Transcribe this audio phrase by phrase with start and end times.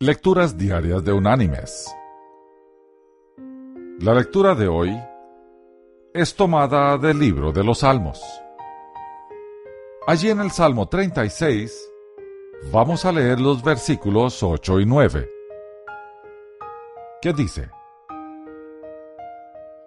[0.00, 1.92] Lecturas Diarias de Unánimes.
[3.98, 4.96] La lectura de hoy
[6.14, 8.22] es tomada del libro de los Salmos.
[10.06, 11.90] Allí en el Salmo 36
[12.72, 15.30] vamos a leer los versículos 8 y 9,
[17.20, 17.68] que dice,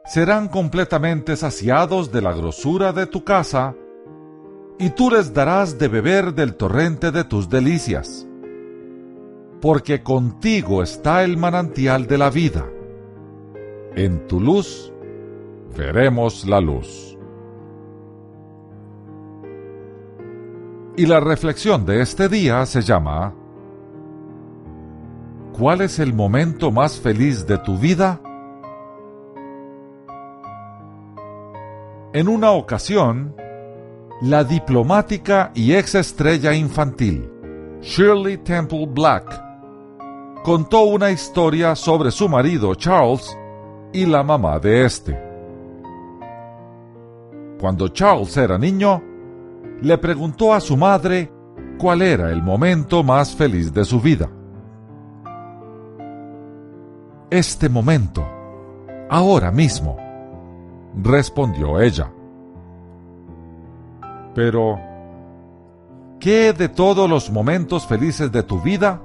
[0.04, 3.75] Serán completamente saciados de la grosura de tu casa,
[4.78, 8.28] y tú les darás de beber del torrente de tus delicias
[9.62, 12.65] porque contigo está el manantial de la vida.
[13.96, 14.92] En tu luz
[15.78, 17.18] veremos la luz.
[20.97, 23.34] Y la reflexión de este día se llama
[25.57, 28.20] ¿Cuál es el momento más feliz de tu vida?
[32.14, 33.36] En una ocasión,
[34.22, 37.30] la diplomática y ex estrella infantil
[37.81, 39.50] Shirley Temple Black
[40.44, 43.38] contó una historia sobre su marido Charles
[43.94, 45.20] y la mamá de este.
[47.59, 49.03] Cuando Charles era niño,
[49.81, 51.31] le preguntó a su madre
[51.78, 54.30] cuál era el momento más feliz de su vida.
[57.30, 58.26] Este momento,
[59.09, 59.98] ahora mismo,
[61.02, 62.11] respondió ella.
[64.33, 64.80] Pero,
[66.20, 69.02] ¿qué de todos los momentos felices de tu vida?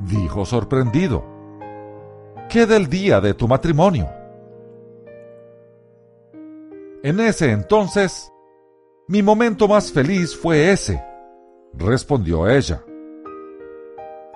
[0.00, 1.24] Dijo sorprendido.
[2.48, 4.08] ¿Qué del día de tu matrimonio?
[7.02, 8.32] En ese entonces,
[9.08, 11.02] mi momento más feliz fue ese,
[11.74, 12.84] respondió ella.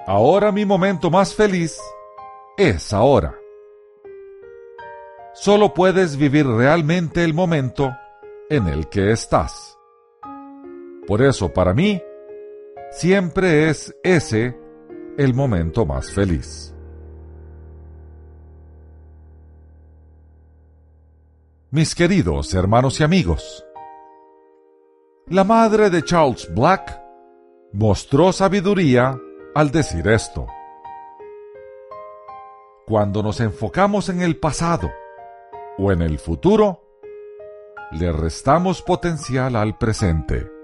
[0.06, 1.80] Ahora mi momento más feliz
[2.56, 3.36] es ahora.
[5.32, 7.90] Solo puedes vivir realmente el momento
[8.48, 9.78] en el que estás.
[11.06, 12.02] Por eso para mí,
[12.90, 14.56] siempre es ese
[15.20, 16.74] el momento más feliz.
[21.70, 23.66] Mis queridos hermanos y amigos,
[25.26, 26.98] la madre de Charles Black
[27.74, 29.14] mostró sabiduría
[29.54, 30.46] al decir esto.
[32.86, 34.90] Cuando nos enfocamos en el pasado
[35.76, 36.82] o en el futuro,
[37.92, 40.59] le restamos potencial al presente.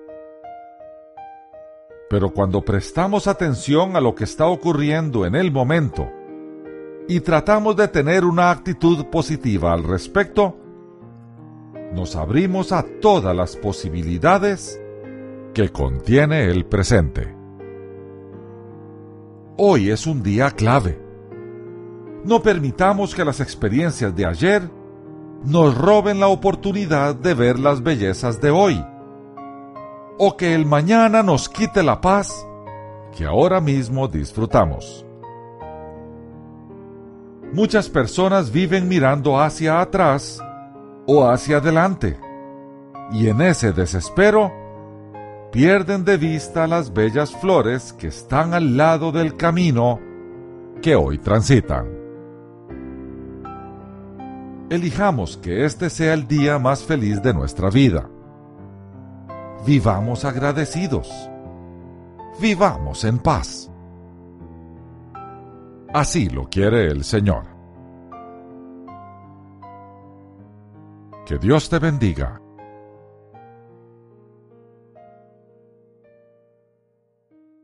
[2.09, 6.09] Pero cuando prestamos atención a lo que está ocurriendo en el momento
[7.09, 10.57] y tratamos de tener una actitud positiva al respecto,
[11.93, 14.81] nos abrimos a todas las posibilidades
[15.53, 17.35] que contiene el presente.
[19.57, 21.01] Hoy es un día clave.
[22.25, 24.71] No permitamos que las experiencias de ayer
[25.45, 28.85] nos roben la oportunidad de ver las bellezas de hoy
[30.19, 32.47] o que el mañana nos quite la paz
[33.17, 35.05] que ahora mismo disfrutamos.
[37.53, 40.41] Muchas personas viven mirando hacia atrás
[41.07, 42.19] o hacia adelante
[43.13, 44.53] y en ese desespero
[45.53, 50.01] pierden de vista las bellas flores que están al lado del camino
[50.83, 51.87] que hoy transitan.
[54.69, 58.11] Elijamos que este sea el día más feliz de nuestra vida
[59.67, 61.29] vivamos agradecidos,
[62.41, 63.71] vivamos en paz.
[65.93, 67.45] Así lo quiere el Señor.
[71.25, 72.41] Que Dios te bendiga